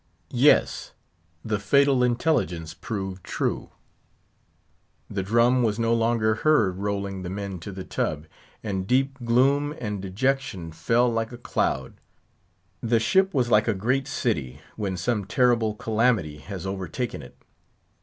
[0.33, 0.93] Yes,
[1.45, 3.69] the fatal intelligence proved true.
[5.11, 8.25] The drum was no longer heard rolling the men to the tub,
[8.63, 11.93] and deep gloom and dejection fell like a cloud.
[12.81, 17.37] The ship was like a great city, when some terrible calamity has overtaken it.